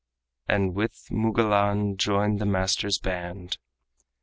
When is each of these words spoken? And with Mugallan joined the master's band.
And 0.47 0.73
with 0.73 1.09
Mugallan 1.11 1.95
joined 1.95 2.39
the 2.39 2.45
master's 2.47 2.97
band. 2.97 3.59